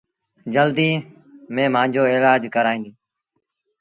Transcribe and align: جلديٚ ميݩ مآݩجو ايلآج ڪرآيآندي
جلديٚ 0.53 1.03
ميݩ 1.53 1.71
مآݩجو 1.73 2.03
ايلآج 2.11 2.41
ڪرآيآندي 2.53 2.91